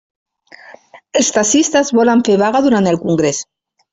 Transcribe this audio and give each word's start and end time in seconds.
Els 1.19 1.29
taxistes 1.35 1.93
volen 1.99 2.25
fer 2.29 2.39
vaga 2.45 2.65
durant 2.69 2.91
el 2.93 3.01
congrés. 3.07 3.45